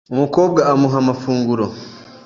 Umukobwa 0.13 0.59
amuha 0.71 0.97
amafunguro 1.03 1.65